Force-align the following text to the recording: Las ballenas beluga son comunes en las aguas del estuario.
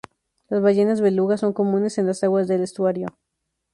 Las 0.49 0.63
ballenas 0.63 0.99
beluga 0.99 1.37
son 1.37 1.53
comunes 1.53 1.99
en 1.99 2.07
las 2.07 2.23
aguas 2.23 2.47
del 2.47 2.63
estuario. 2.63 3.05